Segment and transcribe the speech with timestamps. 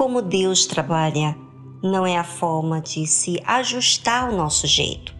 [0.00, 1.36] Como Deus trabalha
[1.82, 5.14] não é a forma de se ajustar ao nosso jeito.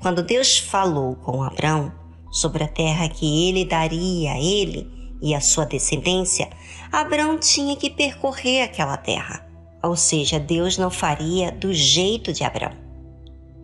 [0.00, 1.92] Quando Deus falou com Abraão
[2.30, 4.90] sobre a terra que ele daria a ele
[5.22, 6.48] e a sua descendência,
[6.90, 9.46] Abraão tinha que percorrer aquela terra.
[9.82, 12.74] Ou seja, Deus não faria do jeito de Abraão.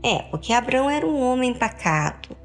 [0.03, 2.37] É, porque Abraão era um homem pacato,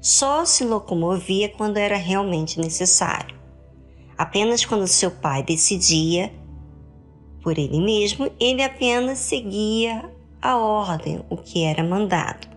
[0.00, 3.36] só se locomovia quando era realmente necessário.
[4.18, 6.41] Apenas quando seu pai decidia
[7.42, 10.10] por ele mesmo, ele apenas seguia
[10.40, 12.48] a ordem, o que era mandado.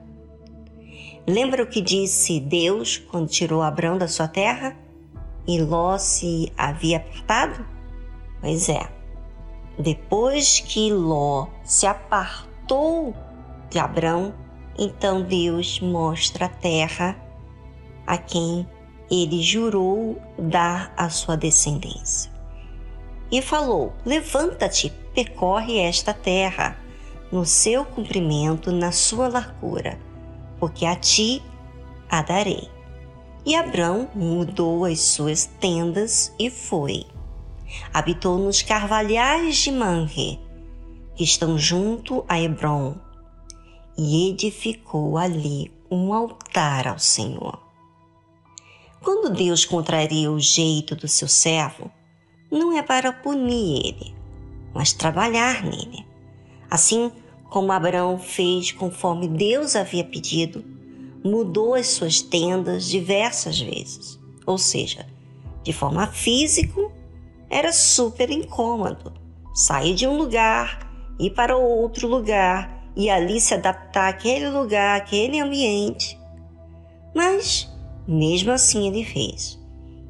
[1.27, 4.77] Lembra o que disse Deus quando tirou Abraão da sua terra
[5.47, 7.65] e Ló se havia apartado?
[8.39, 8.87] Pois é,
[9.79, 13.13] depois que Ló se apartou
[13.69, 14.33] de Abraão,
[14.77, 17.17] então Deus mostra a terra
[18.05, 18.67] a quem
[19.09, 22.34] ele jurou dar a sua descendência
[23.31, 26.77] e falou: Levanta-te, percorre esta terra,
[27.31, 29.99] no seu comprimento, na sua largura,
[30.59, 31.41] porque a ti
[32.09, 32.69] a darei.
[33.45, 37.05] E Abrão mudou as suas tendas e foi.
[37.93, 40.39] Habitou nos carvalhais de Manre,
[41.15, 42.95] que estão junto a Hebron,
[43.97, 47.61] e edificou ali um altar ao Senhor.
[49.01, 51.91] Quando Deus contraria o jeito do seu servo,
[52.51, 54.15] não é para punir ele,
[54.73, 56.05] mas trabalhar nele.
[56.69, 57.11] Assim
[57.49, 60.63] como Abraão fez conforme Deus havia pedido,
[61.23, 64.19] mudou as suas tendas diversas vezes.
[64.45, 65.05] Ou seja,
[65.63, 66.79] de forma física,
[67.49, 69.13] era super incômodo
[69.55, 75.39] sair de um lugar, ir para outro lugar e ali se adaptar àquele lugar, àquele
[75.39, 76.19] ambiente.
[77.15, 77.71] Mas,
[78.05, 79.57] mesmo assim, ele fez.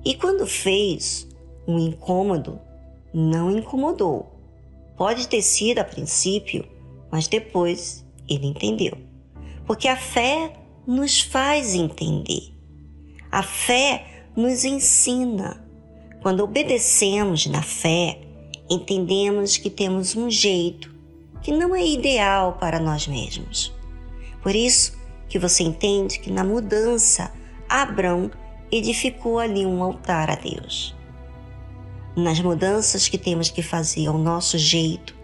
[0.03, 1.27] E quando fez,
[1.67, 2.59] um incômodo
[3.13, 4.31] não incomodou.
[4.97, 6.65] Pode ter sido a princípio,
[7.11, 8.97] mas depois ele entendeu.
[9.65, 10.53] Porque a fé
[10.85, 12.53] nos faz entender.
[13.31, 15.65] A fé nos ensina.
[16.21, 18.19] Quando obedecemos na fé,
[18.69, 20.93] entendemos que temos um jeito
[21.41, 23.73] que não é ideal para nós mesmos.
[24.41, 24.97] Por isso
[25.27, 27.31] que você entende que na mudança,
[27.69, 28.31] Abraão
[28.71, 30.95] edificou ali um altar a Deus
[32.15, 35.15] nas mudanças que temos que fazer ao nosso jeito,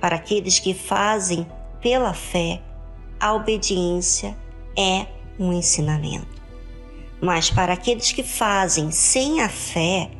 [0.00, 1.46] para aqueles que fazem
[1.80, 2.62] pela fé,
[3.18, 4.36] a obediência
[4.78, 5.06] é
[5.38, 6.40] um ensinamento.
[7.20, 10.10] Mas para aqueles que fazem sem a fé,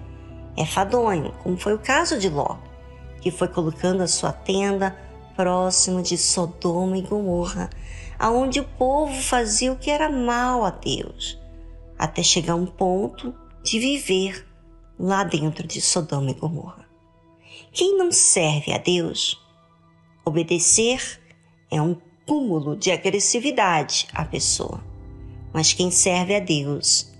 [0.56, 2.56] é fadonho, como foi o caso de Ló,
[3.20, 4.96] que foi colocando a sua tenda
[5.36, 7.70] próximo de Sodoma e Gomorra,
[8.18, 11.38] aonde o povo fazia o que era mal a Deus,
[11.98, 14.49] até chegar a um ponto de viver
[15.00, 16.86] lá dentro de Sodoma e Gomorra.
[17.72, 19.40] Quem não serve a Deus,
[20.24, 21.18] obedecer
[21.70, 24.84] é um cúmulo de agressividade à pessoa.
[25.54, 27.10] Mas quem serve a Deus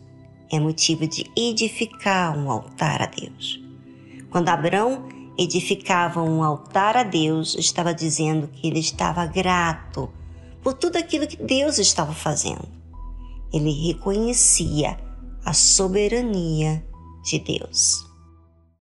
[0.52, 3.58] é motivo de edificar um altar a Deus.
[4.30, 10.10] Quando Abraão edificava um altar a Deus, estava dizendo que ele estava grato
[10.62, 12.68] por tudo aquilo que Deus estava fazendo.
[13.52, 14.98] Ele reconhecia
[15.44, 16.84] a soberania
[17.22, 18.09] de Deus.